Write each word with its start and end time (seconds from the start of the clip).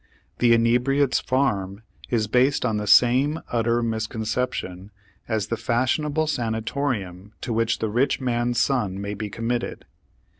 The 0.39 0.51
inebriates' 0.53 1.19
farm 1.19 1.83
is 2.09 2.25
based 2.25 2.65
on 2.65 2.77
the 2.77 2.87
same 2.87 3.39
utter 3.51 3.83
misconception 3.83 4.89
as 5.27 5.45
the 5.49 5.57
fashionable 5.57 6.25
sanatorium 6.25 7.33
to 7.41 7.53
which 7.53 7.77
the 7.77 7.87
rich 7.87 8.19
man's 8.19 8.59
son 8.59 8.99
may 8.99 9.13
be 9.13 9.29
committed. 9.29 9.85